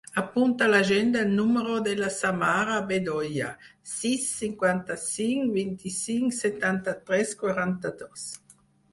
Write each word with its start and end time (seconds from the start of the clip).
Apunta 0.19 0.67
a 0.67 0.69
l'agenda 0.69 1.19
el 1.25 1.33
número 1.39 1.73
de 1.87 1.91
la 1.97 2.07
Samara 2.13 2.77
Bedoya: 2.91 3.49
sis, 3.91 4.23
cinquanta-cinc, 4.37 5.51
vint-i-cinc, 5.57 6.33
setanta-tres, 6.39 7.35
quaranta-dos. 7.43 8.25